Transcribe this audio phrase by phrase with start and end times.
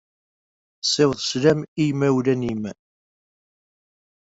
[0.83, 2.65] Ssiweḍ sslam i yimawlan-nnem.